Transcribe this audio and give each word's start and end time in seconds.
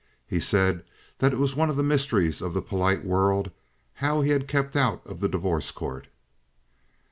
He 0.25 0.39
said 0.39 0.83
that 1.19 1.31
it 1.31 1.37
was 1.37 1.55
one 1.55 1.69
of 1.69 1.77
the 1.77 1.83
mysteries 1.83 2.41
of 2.41 2.55
the 2.55 2.61
polite 2.63 3.05
world 3.05 3.51
how 3.93 4.21
he 4.21 4.31
had 4.31 4.47
kept 4.47 4.75
out 4.75 5.05
of 5.05 5.19
the 5.19 5.29
Divorce 5.29 5.69
Court." 5.69 6.07